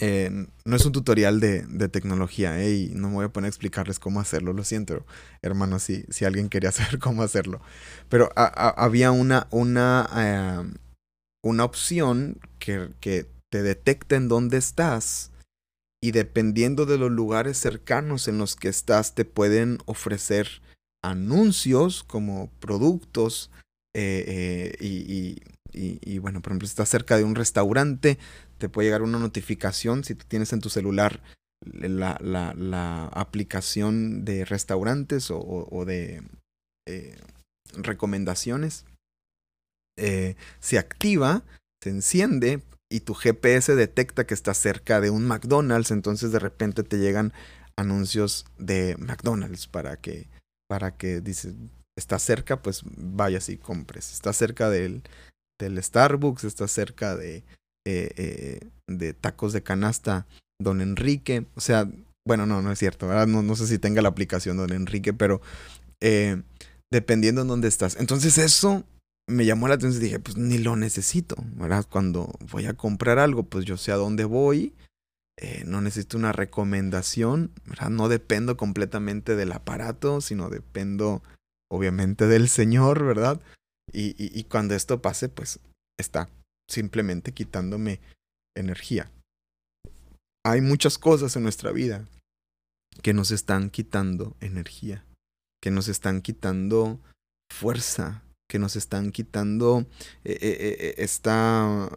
no 0.00 0.76
es 0.76 0.86
un 0.86 0.92
tutorial 0.92 1.40
de, 1.40 1.88
tecnología 1.88 2.60
¿eh? 2.62 2.72
y 2.72 2.88
no 2.94 3.08
me 3.08 3.14
voy 3.14 3.24
a 3.26 3.32
poner 3.32 3.46
a 3.46 3.48
explicarles 3.48 3.98
cómo 3.98 4.20
hacerlo, 4.20 4.52
lo 4.52 4.64
siento, 4.64 5.04
hermano, 5.42 5.78
si, 5.78 6.04
si 6.08 6.24
alguien 6.24 6.48
quería 6.48 6.72
saber 6.72 6.98
cómo 6.98 7.22
hacerlo. 7.22 7.60
Pero 8.08 8.30
había 8.36 9.10
una, 9.10 9.48
una, 9.50 10.08
eh, 10.16 10.76
una 11.42 11.64
opción 11.64 12.38
que, 12.58 12.90
que 13.00 13.26
te 13.50 13.62
detecta 13.62 14.16
en 14.16 14.28
dónde 14.28 14.58
estás 14.58 15.30
y 16.00 16.12
dependiendo 16.12 16.86
de 16.86 16.98
los 16.98 17.10
lugares 17.10 17.58
cercanos 17.58 18.28
en 18.28 18.38
los 18.38 18.54
que 18.54 18.68
estás 18.68 19.14
te 19.14 19.24
pueden 19.24 19.78
ofrecer 19.86 20.62
anuncios 21.02 22.04
como 22.04 22.50
productos 22.60 23.50
eh, 23.94 24.76
y, 24.80 25.40
y, 25.72 26.18
bueno, 26.18 26.40
por 26.40 26.52
ejemplo, 26.52 26.66
si 26.66 26.72
estás 26.72 26.88
cerca 26.88 27.16
de 27.16 27.24
un 27.24 27.34
restaurante, 27.34 28.18
te 28.58 28.68
puede 28.68 28.88
llegar 28.88 29.02
una 29.02 29.18
notificación 29.18 30.02
si 30.02 30.14
tú 30.14 30.24
tienes 30.26 30.52
en 30.52 30.60
tu 30.60 30.70
celular 30.70 31.22
la, 31.64 32.18
la, 32.20 33.04
aplicación 33.08 34.24
de 34.24 34.44
restaurantes 34.44 35.30
o, 35.30 35.84
de 35.84 36.22
eh, 36.86 37.16
recomendaciones. 37.74 38.86
Eh, 39.96 40.36
se 40.60 40.78
activa, 40.78 41.42
se 41.82 41.90
enciende 41.90 42.62
y 42.90 43.00
tu 43.00 43.14
GPS 43.14 43.74
detecta 43.74 44.26
que 44.26 44.34
está 44.34 44.54
cerca 44.54 45.00
de 45.00 45.10
un 45.10 45.26
McDonald's, 45.26 45.90
entonces 45.90 46.32
de 46.32 46.38
repente 46.38 46.82
te 46.82 46.98
llegan 46.98 47.32
anuncios 47.76 48.46
de 48.58 48.96
McDonald's 48.98 49.66
para 49.66 49.96
que, 49.96 50.28
para 50.68 50.96
que 50.96 51.20
dices, 51.20 51.54
está 51.96 52.18
cerca, 52.18 52.62
pues 52.62 52.82
vayas 52.84 53.48
y 53.48 53.58
compres. 53.58 54.12
Está 54.12 54.32
cerca 54.32 54.70
del, 54.70 55.02
del 55.58 55.82
Starbucks, 55.82 56.44
está 56.44 56.68
cerca 56.68 57.16
de, 57.16 57.44
eh, 57.86 58.10
eh, 58.16 58.60
de 58.86 59.12
tacos 59.14 59.52
de 59.52 59.62
canasta 59.62 60.26
Don 60.60 60.80
Enrique. 60.80 61.46
O 61.54 61.60
sea, 61.60 61.88
bueno, 62.26 62.46
no, 62.46 62.62
no 62.62 62.72
es 62.72 62.78
cierto, 62.78 63.08
¿verdad? 63.08 63.26
No, 63.26 63.42
no 63.42 63.56
sé 63.56 63.66
si 63.66 63.78
tenga 63.78 64.02
la 64.02 64.08
aplicación 64.08 64.56
Don 64.56 64.72
Enrique, 64.72 65.12
pero 65.12 65.40
eh, 66.00 66.42
dependiendo 66.92 67.42
en 67.42 67.48
dónde 67.48 67.68
estás. 67.68 67.96
Entonces 67.96 68.38
eso 68.38 68.84
me 69.26 69.44
llamó 69.44 69.68
la 69.68 69.74
atención 69.74 70.02
y 70.02 70.06
dije, 70.06 70.18
pues 70.20 70.36
ni 70.36 70.58
lo 70.58 70.76
necesito, 70.76 71.36
¿verdad? 71.56 71.84
Cuando 71.88 72.32
voy 72.50 72.66
a 72.66 72.74
comprar 72.74 73.18
algo, 73.18 73.42
pues 73.42 73.64
yo 73.64 73.76
sé 73.76 73.92
a 73.92 73.96
dónde 73.96 74.24
voy. 74.24 74.74
no 75.66 75.80
necesito 75.80 76.16
una 76.18 76.32
recomendación, 76.32 77.52
¿verdad? 77.66 77.90
No 77.90 78.08
dependo 78.08 78.56
completamente 78.56 79.36
del 79.36 79.52
aparato, 79.52 80.20
sino 80.20 80.50
dependo 80.50 81.22
obviamente 81.70 82.26
del 82.26 82.48
Señor, 82.48 83.04
¿verdad? 83.04 83.40
Y, 83.92 84.14
y, 84.18 84.44
cuando 84.44 84.74
esto 84.74 85.00
pase, 85.00 85.28
pues 85.28 85.60
está 85.98 86.28
simplemente 86.68 87.32
quitándome 87.32 88.00
energía. 88.56 89.10
Hay 90.44 90.60
muchas 90.60 90.98
cosas 90.98 91.34
en 91.36 91.42
nuestra 91.42 91.72
vida 91.72 92.06
que 93.02 93.12
nos 93.12 93.30
están 93.30 93.70
quitando 93.70 94.36
energía, 94.40 95.04
que 95.62 95.70
nos 95.70 95.88
están 95.88 96.20
quitando 96.20 97.00
fuerza, 97.50 98.22
que 98.48 98.58
nos 98.58 98.76
están 98.76 99.12
quitando 99.12 99.86
eh, 100.24 100.38
eh, 100.40 100.76
eh, 100.80 100.94
esta, 100.98 101.88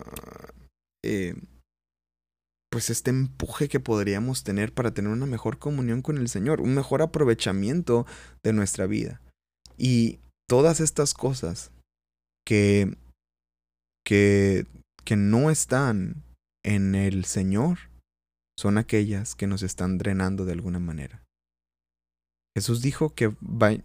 pues 2.71 2.89
este 2.89 3.09
empuje 3.09 3.67
que 3.67 3.79
podríamos 3.79 4.43
tener 4.43 4.73
para 4.73 4.93
tener 4.93 5.11
una 5.11 5.25
mejor 5.25 5.59
comunión 5.59 6.01
con 6.01 6.17
el 6.17 6.29
Señor, 6.29 6.61
un 6.61 6.73
mejor 6.73 7.01
aprovechamiento 7.01 8.05
de 8.43 8.53
nuestra 8.53 8.85
vida. 8.85 9.21
Y 9.77 10.19
todas 10.47 10.79
estas 10.79 11.13
cosas 11.13 11.71
que 12.45 12.97
que, 14.03 14.65
que 15.03 15.15
no 15.15 15.49
están 15.49 16.23
en 16.63 16.95
el 16.95 17.25
Señor 17.25 17.79
son 18.57 18.77
aquellas 18.77 19.35
que 19.35 19.47
nos 19.47 19.63
están 19.63 19.97
drenando 19.97 20.45
de 20.45 20.53
alguna 20.53 20.79
manera. 20.79 21.23
Jesús 22.55 22.81
dijo 22.81 23.15
que, 23.15 23.33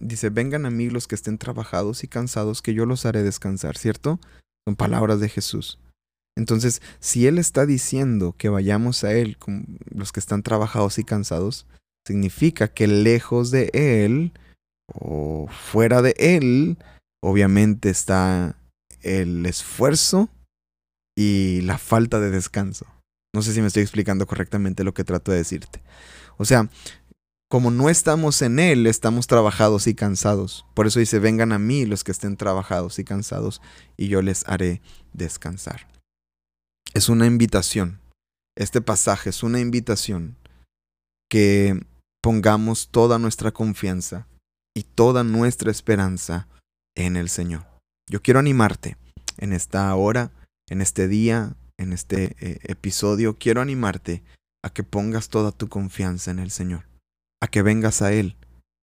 dice, 0.00 0.28
vengan 0.30 0.66
a 0.66 0.70
mí 0.70 0.90
los 0.90 1.06
que 1.06 1.14
estén 1.14 1.38
trabajados 1.38 2.02
y 2.02 2.08
cansados, 2.08 2.62
que 2.62 2.74
yo 2.74 2.84
los 2.84 3.06
haré 3.06 3.22
descansar, 3.22 3.78
¿cierto? 3.78 4.18
Son 4.66 4.74
palabras 4.74 5.20
de 5.20 5.28
Jesús. 5.28 5.78
Entonces, 6.36 6.82
si 6.98 7.26
Él 7.26 7.38
está 7.38 7.64
diciendo 7.64 8.34
que 8.36 8.48
vayamos 8.48 9.04
a 9.04 9.12
Él, 9.12 9.38
los 9.88 10.10
que 10.10 10.20
están 10.20 10.42
trabajados 10.42 10.98
y 10.98 11.04
cansados, 11.04 11.66
significa 12.06 12.68
que 12.68 12.88
lejos 12.88 13.50
de 13.50 13.70
Él 13.72 14.32
o 14.92 15.46
fuera 15.48 16.02
de 16.02 16.14
Él, 16.18 16.76
obviamente 17.22 17.90
está 17.90 18.56
el 19.02 19.46
esfuerzo 19.46 20.28
y 21.16 21.60
la 21.62 21.78
falta 21.78 22.20
de 22.20 22.30
descanso. 22.30 22.86
No 23.34 23.42
sé 23.42 23.52
si 23.52 23.60
me 23.60 23.66
estoy 23.66 23.82
explicando 23.82 24.26
correctamente 24.26 24.84
lo 24.84 24.94
que 24.94 25.04
trato 25.04 25.30
de 25.30 25.38
decirte. 25.38 25.82
O 26.38 26.44
sea, 26.44 26.68
como 27.48 27.70
no 27.70 27.88
estamos 27.88 28.42
en 28.42 28.58
Él, 28.58 28.86
estamos 28.86 29.26
trabajados 29.26 29.86
y 29.86 29.94
cansados. 29.94 30.66
Por 30.74 30.86
eso 30.86 30.98
dice, 30.98 31.18
vengan 31.18 31.52
a 31.52 31.58
mí 31.58 31.86
los 31.86 32.02
que 32.02 32.12
estén 32.12 32.36
trabajados 32.36 32.98
y 32.98 33.04
cansados, 33.04 33.62
y 33.96 34.08
yo 34.08 34.20
les 34.20 34.46
haré 34.48 34.82
descansar. 35.12 35.86
Es 36.92 37.08
una 37.08 37.26
invitación. 37.26 38.00
Este 38.56 38.80
pasaje 38.80 39.30
es 39.30 39.42
una 39.42 39.60
invitación 39.60 40.36
que 41.30 41.80
pongamos 42.22 42.88
toda 42.88 43.18
nuestra 43.18 43.52
confianza 43.52 44.26
y 44.74 44.82
toda 44.82 45.22
nuestra 45.22 45.70
esperanza 45.70 46.48
en 46.96 47.16
el 47.16 47.28
Señor. 47.28 47.64
Yo 48.10 48.20
quiero 48.20 48.40
animarte 48.40 48.96
en 49.38 49.52
esta 49.52 49.94
hora, 49.94 50.32
en 50.68 50.80
este 50.80 51.06
día, 51.06 51.54
en 51.78 51.92
este 51.92 52.34
eh, 52.40 52.58
episodio. 52.64 53.38
Quiero 53.38 53.60
animarte 53.60 54.24
a 54.64 54.70
que 54.70 54.82
pongas 54.82 55.28
toda 55.28 55.52
tu 55.52 55.68
confianza 55.68 56.32
en 56.32 56.40
el 56.40 56.50
Señor, 56.50 56.88
a 57.40 57.46
que 57.46 57.62
vengas 57.62 58.02
a 58.02 58.12
Él. 58.12 58.36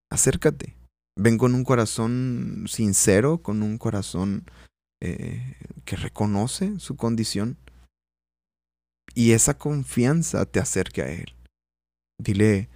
Acércate, 0.10 0.78
Ven 1.16 1.38
con 1.38 1.54
un 1.54 1.64
corazón 1.64 2.66
sincero, 2.68 3.44
con 3.44 3.62
un 3.62 3.78
corazón 3.78 4.46
eh, 5.02 5.56
que 5.86 5.96
reconoce 5.96 6.80
su 6.80 6.96
condición. 6.96 7.58
Y 9.14 9.32
esa 9.32 9.58
confianza 9.58 10.46
te 10.46 10.60
acerca 10.60 11.04
a 11.04 11.12
Él. 11.12 11.36
Dile 12.20 12.70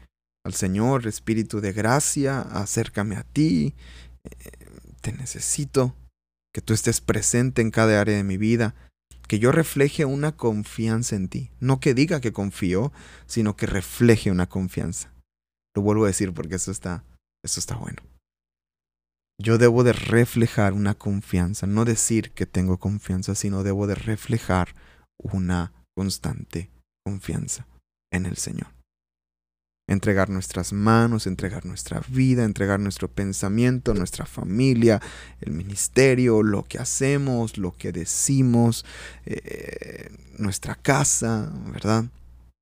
al 0.46 0.54
Señor, 0.54 1.08
Espíritu 1.08 1.62
de 1.62 1.74
gracia, 1.74 2.42
acércame 2.42 3.16
a 3.16 3.24
ti, 3.24 3.76
necesito, 5.12 5.96
que 6.54 6.62
tú 6.62 6.74
estés 6.74 7.02
presente 7.02 7.62
en 7.62 7.72
cada 7.72 8.02
área 8.02 8.16
de 8.16 8.24
mi 8.24 8.38
vida, 8.38 8.76
que 9.28 9.40
yo 9.40 9.52
refleje 9.52 10.06
una 10.06 10.32
confianza 10.32 11.16
en 11.16 11.28
ti. 11.28 11.52
No 11.60 11.80
que 11.80 11.94
diga 11.94 12.22
que 12.22 12.34
confío, 12.34 12.92
sino 13.26 13.56
que 13.56 13.66
refleje 13.66 14.32
una 14.32 14.48
confianza. 14.48 15.14
Lo 15.76 15.82
vuelvo 15.82 16.06
a 16.06 16.08
decir 16.08 16.34
porque 16.34 16.56
eso 16.56 16.72
está, 16.72 17.04
eso 17.44 17.60
está 17.60 17.76
bueno. 17.76 18.02
Yo 19.40 19.60
debo 19.60 19.84
de 19.84 19.94
reflejar 19.94 20.74
una 20.74 20.96
confianza, 20.96 21.68
no 21.68 21.86
decir 21.86 22.32
que 22.32 22.48
tengo 22.48 22.80
confianza, 22.80 23.36
sino 23.36 23.62
debo 23.62 23.86
de 23.86 23.94
reflejar 23.94 24.74
una 25.20 25.74
constante 25.96 26.72
confianza 27.06 27.68
en 28.12 28.26
el 28.26 28.38
Señor. 28.38 28.77
Entregar 29.88 30.30
nuestras 30.30 30.74
manos, 30.74 31.28
entregar 31.28 31.66
nuestra 31.66 32.02
vida, 32.10 32.44
entregar 32.44 32.80
nuestro 32.80 33.08
pensamiento, 33.08 33.94
nuestra 33.94 34.26
familia, 34.26 35.02
el 35.40 35.54
ministerio, 35.54 36.44
lo 36.44 36.64
que 36.64 36.78
hacemos, 36.78 37.58
lo 37.58 37.72
que 37.72 37.94
decimos, 37.94 38.86
eh, 39.26 40.10
nuestra 40.38 40.76
casa, 40.76 41.52
¿verdad? 41.72 42.06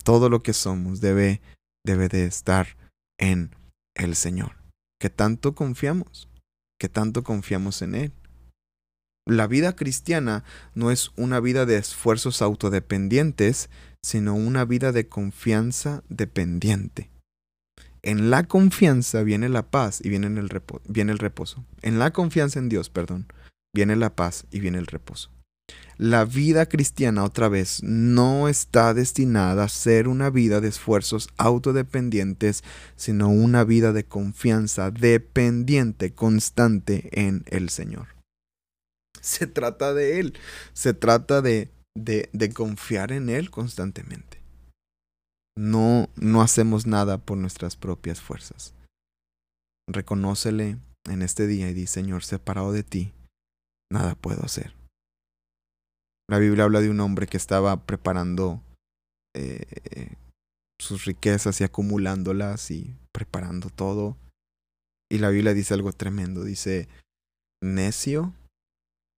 Todo 0.04 0.30
lo 0.30 0.44
que 0.44 0.54
somos 0.54 1.02
debe, 1.02 1.42
debe 1.84 2.10
de 2.10 2.26
estar 2.26 2.78
en 3.18 3.50
el 3.96 4.16
Señor. 4.16 4.52
Que 5.00 5.10
tanto 5.10 5.56
confiamos, 5.56 6.30
que 6.80 6.90
tanto 6.90 7.24
confiamos 7.24 7.82
en 7.82 7.96
Él. 7.96 8.14
La 9.28 9.48
vida 9.48 9.76
cristiana 9.76 10.44
no 10.76 10.92
es 10.92 11.12
una 11.16 11.40
vida 11.40 11.66
de 11.66 11.78
esfuerzos 11.78 12.44
autodependientes, 12.44 13.72
sino 14.04 14.36
una 14.36 14.66
vida 14.66 14.92
de 14.92 15.08
confianza 15.08 16.04
dependiente. 16.10 17.10
En 18.06 18.30
la 18.30 18.44
confianza 18.44 19.24
viene 19.24 19.50
la 19.50 19.64
paz 19.64 20.00
y 20.00 20.10
viene 20.10 20.28
el, 20.28 20.62
viene 20.88 21.12
el 21.12 21.18
reposo. 21.18 21.66
En 21.82 21.98
la 21.98 22.14
confianza 22.14 22.60
en 22.60 22.70
Dios, 22.70 22.92
perdón, 22.92 23.26
viene 23.74 23.96
la 23.96 24.16
paz 24.16 24.46
y 24.52 24.60
viene 24.60 24.78
el 24.78 24.86
reposo. 24.86 25.32
La 25.98 26.24
vida 26.24 26.68
cristiana, 26.68 27.24
otra 27.24 27.50
vez, 27.50 27.82
no 27.82 28.48
está 28.48 28.94
destinada 28.94 29.64
a 29.64 29.70
ser 29.70 30.08
una 30.08 30.30
vida 30.30 30.62
de 30.62 30.68
esfuerzos 30.68 31.30
autodependientes, 31.38 32.64
sino 32.96 33.30
una 33.30 33.64
vida 33.64 33.92
de 33.92 34.06
confianza 34.06 34.92
dependiente, 34.92 36.14
constante 36.14 37.10
en 37.12 37.44
el 37.48 37.70
Señor. 37.70 38.10
Se 39.20 39.48
trata 39.48 39.96
de 39.96 40.20
Él, 40.20 40.38
se 40.74 40.94
trata 40.94 41.42
de, 41.42 41.72
de, 41.96 42.30
de 42.34 42.54
confiar 42.54 43.12
en 43.12 43.30
Él 43.30 43.50
constantemente. 43.50 44.45
No, 45.58 46.10
no 46.16 46.42
hacemos 46.42 46.86
nada 46.86 47.18
por 47.18 47.38
nuestras 47.38 47.76
propias 47.76 48.22
fuerzas. 48.22 48.74
Reconócele 49.90 50.78
en 51.06 51.22
este 51.22 51.48
día 51.48 51.70
y 51.70 51.74
di, 51.74 51.88
Señor, 51.88 52.24
separado 52.24 52.72
de 52.72 52.84
ti, 52.84 53.14
nada 53.92 54.16
puedo 54.16 54.44
hacer. 54.44 54.74
La 56.30 56.40
Biblia 56.40 56.64
habla 56.64 56.82
de 56.82 56.90
un 56.90 57.00
hombre 57.00 57.28
que 57.28 57.38
estaba 57.38 57.86
preparando 57.86 58.62
eh, 59.36 60.16
sus 60.80 61.06
riquezas 61.06 61.62
y 61.62 61.64
acumulándolas 61.64 62.72
y 62.72 62.96
preparando 63.14 63.70
todo. 63.70 64.18
Y 65.12 65.20
la 65.20 65.30
Biblia 65.30 65.54
dice 65.54 65.74
algo 65.74 65.94
tremendo. 65.94 66.44
Dice, 66.44 66.90
necio, 67.64 68.34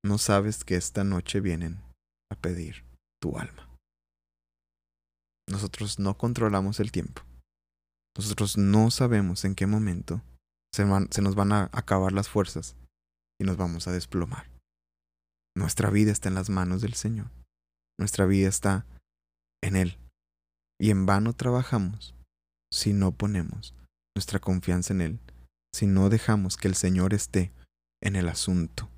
no 0.06 0.18
sabes 0.18 0.64
que 0.64 0.76
esta 0.76 1.04
noche 1.04 1.40
vienen 1.40 1.80
a 2.32 2.36
pedir 2.36 2.84
tu 3.22 3.38
alma. 3.38 3.67
Nosotros 5.50 6.00
no 6.00 6.18
controlamos 6.18 6.80
el 6.80 6.92
tiempo. 6.92 7.22
Nosotros 8.18 8.58
no 8.58 8.92
sabemos 8.92 9.46
en 9.46 9.56
qué 9.56 9.68
momento 9.68 10.22
se, 10.74 10.86
nos 10.86 11.36
van 11.36 11.52
a 11.52 11.70
acabar 11.72 12.12
las 12.12 12.30
fuerzas 12.30 12.76
y 13.40 13.46
nos 13.46 13.58
vamos 13.58 13.88
a 13.88 13.92
desplomar. 13.92 14.50
Nuestra 15.56 15.90
vida 15.90 16.12
está 16.12 16.30
en 16.30 16.36
las 16.36 16.50
manos 16.50 16.82
del 16.82 16.94
Señor. 16.94 17.32
Nuestra 18.00 18.26
vida 18.26 18.50
está 18.50 18.86
en 19.64 19.76
Él. 19.76 19.98
Y 20.80 20.92
en 20.92 21.06
vano 21.06 21.34
trabajamos 21.34 22.16
si 22.72 22.94
no 22.94 23.12
ponemos 23.12 23.74
nuestra 24.16 24.40
confianza 24.40 24.94
en 24.94 25.02
Él, 25.02 25.20
si 25.74 25.88
no 25.88 26.10
dejamos 26.10 26.58
que 26.58 26.68
el 26.68 26.76
Señor 26.76 27.14
esté 27.14 27.52
en 28.04 28.16
el 28.16 28.28
asunto 28.30 28.90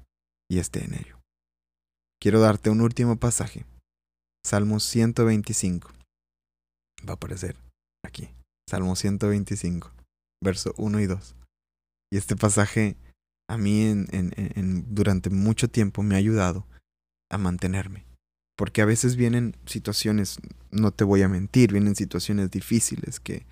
y 0.50 0.60
esté 0.60 0.84
en 0.84 0.96
ello. 0.96 1.20
Quiero 2.22 2.42
darte 2.42 2.70
un 2.70 2.82
último 2.82 3.18
pasaje. 3.18 3.66
Salmo 4.46 4.80
125. 4.80 5.99
Va 7.08 7.14
a 7.14 7.16
aparecer 7.16 7.56
aquí. 8.06 8.30
Salmo 8.70 8.96
125, 8.96 9.92
verso 10.44 10.74
1 10.78 11.00
y 11.00 11.06
2. 11.08 11.36
Y 12.12 12.18
este 12.18 12.36
pasaje 12.36 12.96
a 13.50 13.58
mí 13.58 13.82
en, 13.82 14.08
en, 14.12 14.86
durante 14.94 15.30
mucho 15.30 15.70
tiempo 15.70 16.04
me 16.04 16.16
ha 16.16 16.20
ayudado 16.20 16.68
a 17.32 17.38
mantenerme. 17.38 18.06
Porque 18.56 18.82
a 18.82 18.86
veces 18.86 19.16
vienen 19.16 19.56
situaciones, 19.66 20.38
no 20.70 20.92
te 20.92 21.04
voy 21.04 21.24
a 21.24 21.30
mentir, 21.30 21.72
vienen 21.72 21.96
situaciones 21.96 22.52
difíciles 22.52 23.20
que 23.20 23.46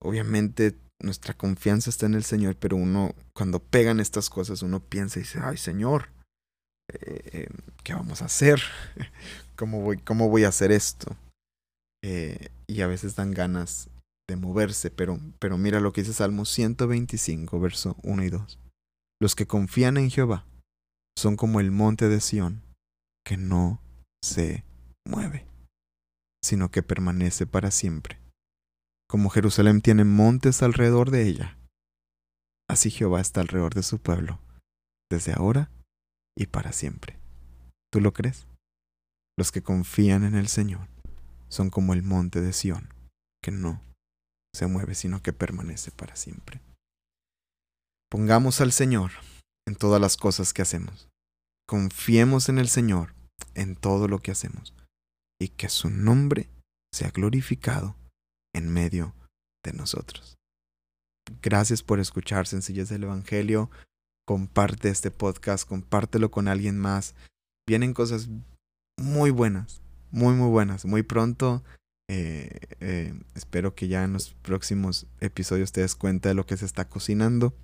obviamente 0.00 0.76
nuestra 1.00 1.34
confianza 1.34 1.90
está 1.90 2.06
en 2.06 2.14
el 2.14 2.24
Señor, 2.24 2.56
pero 2.56 2.76
uno 2.76 3.14
cuando 3.32 3.60
pegan 3.60 4.00
estas 4.00 4.28
cosas 4.28 4.62
uno 4.62 4.80
piensa 4.80 5.18
y 5.18 5.22
dice, 5.22 5.40
ay 5.42 5.56
Señor, 5.56 6.08
eh, 6.92 7.48
¿qué 7.84 7.94
vamos 7.94 8.20
a 8.20 8.26
hacer? 8.26 8.60
¿Cómo 9.56 9.80
voy, 9.80 9.98
cómo 9.98 10.28
voy 10.28 10.44
a 10.44 10.48
hacer 10.48 10.72
esto? 10.72 11.16
Eh, 12.04 12.48
y 12.66 12.80
a 12.80 12.86
veces 12.86 13.14
dan 13.14 13.32
ganas 13.32 13.90
de 14.28 14.36
moverse, 14.36 14.90
pero, 14.90 15.18
pero 15.38 15.58
mira 15.58 15.80
lo 15.80 15.92
que 15.92 16.02
dice 16.02 16.12
Salmo 16.12 16.44
125, 16.44 17.60
verso 17.60 17.96
1 18.02 18.24
y 18.24 18.28
2. 18.30 18.58
Los 19.20 19.34
que 19.34 19.46
confían 19.46 19.96
en 19.96 20.10
Jehová 20.10 20.46
son 21.16 21.36
como 21.36 21.60
el 21.60 21.70
monte 21.70 22.08
de 22.08 22.20
Sión, 22.20 22.62
que 23.24 23.36
no 23.36 23.80
se 24.22 24.64
mueve, 25.06 25.46
sino 26.42 26.70
que 26.70 26.82
permanece 26.82 27.46
para 27.46 27.70
siempre. 27.70 28.18
Como 29.08 29.30
Jerusalén 29.30 29.82
tiene 29.82 30.04
montes 30.04 30.62
alrededor 30.62 31.10
de 31.10 31.28
ella, 31.28 31.58
así 32.68 32.90
Jehová 32.90 33.20
está 33.20 33.42
alrededor 33.42 33.74
de 33.74 33.82
su 33.82 33.98
pueblo, 34.00 34.40
desde 35.10 35.34
ahora 35.34 35.70
y 36.36 36.46
para 36.46 36.72
siempre. 36.72 37.18
¿Tú 37.92 38.00
lo 38.00 38.12
crees? 38.12 38.46
Los 39.38 39.52
que 39.52 39.62
confían 39.62 40.24
en 40.24 40.34
el 40.34 40.48
Señor 40.48 40.91
son 41.52 41.68
como 41.68 41.92
el 41.92 42.02
monte 42.02 42.40
de 42.40 42.54
Sión, 42.54 42.88
que 43.42 43.50
no 43.50 43.82
se 44.54 44.66
mueve, 44.66 44.94
sino 44.94 45.22
que 45.22 45.34
permanece 45.34 45.90
para 45.90 46.16
siempre. 46.16 46.62
Pongamos 48.10 48.62
al 48.62 48.72
Señor 48.72 49.12
en 49.68 49.74
todas 49.74 50.00
las 50.00 50.16
cosas 50.16 50.54
que 50.54 50.62
hacemos. 50.62 51.08
Confiemos 51.68 52.48
en 52.48 52.58
el 52.58 52.68
Señor 52.68 53.14
en 53.54 53.76
todo 53.76 54.08
lo 54.08 54.18
que 54.20 54.30
hacemos 54.30 54.74
y 55.40 55.48
que 55.48 55.68
su 55.68 55.90
nombre 55.90 56.48
sea 56.92 57.10
glorificado 57.10 57.96
en 58.54 58.72
medio 58.72 59.14
de 59.64 59.74
nosotros. 59.74 60.36
Gracias 61.42 61.82
por 61.82 62.00
escuchar 62.00 62.46
Sencillas 62.46 62.88
del 62.88 63.04
Evangelio. 63.04 63.70
Comparte 64.26 64.88
este 64.88 65.10
podcast, 65.10 65.68
compártelo 65.68 66.30
con 66.30 66.48
alguien 66.48 66.78
más. 66.78 67.14
Vienen 67.66 67.94
cosas 67.94 68.28
muy 68.98 69.30
buenas, 69.30 69.82
muy, 70.12 70.34
muy 70.34 70.48
buenas. 70.48 70.84
Muy 70.84 71.02
pronto, 71.02 71.62
eh, 72.08 72.60
eh, 72.80 73.14
espero 73.34 73.74
que 73.74 73.88
ya 73.88 74.04
en 74.04 74.12
los 74.12 74.34
próximos 74.34 75.06
episodios 75.20 75.72
te 75.72 75.80
des 75.80 75.96
cuenta 75.96 76.28
de 76.28 76.34
lo 76.34 76.46
que 76.46 76.56
se 76.56 76.66
está 76.66 76.88
cocinando 76.88 77.54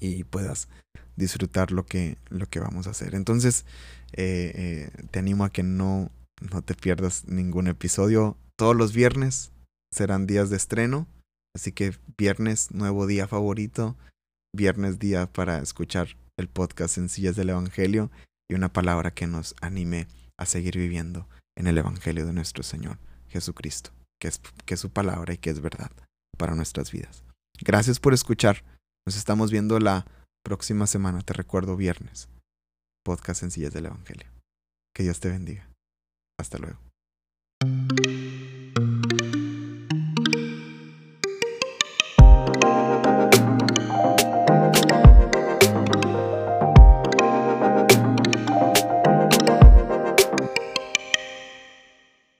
y 0.00 0.24
puedas 0.24 0.68
disfrutar 1.16 1.72
lo 1.72 1.84
que, 1.84 2.16
lo 2.28 2.46
que 2.46 2.60
vamos 2.60 2.86
a 2.86 2.90
hacer. 2.90 3.14
Entonces, 3.14 3.64
eh, 4.12 4.52
eh, 4.54 5.06
te 5.10 5.18
animo 5.18 5.44
a 5.44 5.50
que 5.50 5.62
no, 5.62 6.10
no 6.40 6.62
te 6.62 6.74
pierdas 6.74 7.26
ningún 7.26 7.66
episodio. 7.66 8.36
Todos 8.56 8.76
los 8.76 8.92
viernes 8.92 9.52
serán 9.92 10.26
días 10.26 10.50
de 10.50 10.56
estreno, 10.56 11.06
así 11.54 11.72
que 11.72 11.94
viernes, 12.16 12.70
nuevo 12.72 13.06
día 13.06 13.26
favorito, 13.26 13.96
viernes 14.54 14.98
día 14.98 15.26
para 15.26 15.58
escuchar 15.58 16.16
el 16.38 16.48
podcast 16.48 16.94
Sencillas 16.94 17.36
del 17.36 17.50
Evangelio 17.50 18.10
y 18.48 18.54
una 18.54 18.72
palabra 18.72 19.12
que 19.12 19.26
nos 19.26 19.54
anime 19.60 20.06
a 20.38 20.46
seguir 20.46 20.76
viviendo 20.76 21.28
en 21.60 21.66
el 21.66 21.78
Evangelio 21.78 22.26
de 22.26 22.32
nuestro 22.32 22.62
Señor 22.62 22.98
Jesucristo, 23.28 23.90
que 24.18 24.28
es, 24.28 24.40
que 24.64 24.76
su 24.78 24.90
palabra 24.90 25.34
y 25.34 25.38
que 25.38 25.50
es 25.50 25.60
verdad 25.60 25.90
para 26.38 26.54
nuestras 26.54 26.90
vidas. 26.90 27.22
Gracias 27.60 28.00
por 28.00 28.14
escuchar. 28.14 28.64
Nos 29.06 29.16
estamos 29.16 29.50
viendo 29.50 29.78
la 29.78 30.06
próxima 30.42 30.86
semana, 30.86 31.20
te 31.20 31.34
recuerdo 31.34 31.76
viernes. 31.76 32.28
Podcast 33.04 33.40
Sencillas 33.40 33.74
del 33.74 33.86
Evangelio. 33.86 34.28
Que 34.94 35.02
Dios 35.02 35.20
te 35.20 35.28
bendiga. 35.28 35.68
Hasta 36.38 36.58
luego. 36.58 36.89